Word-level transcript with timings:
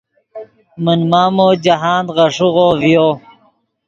من 0.83 0.99
مامو 1.11 1.47
جاہند 1.63 2.07
غیݰیغو 2.15 2.67
ڤیو 2.81 3.07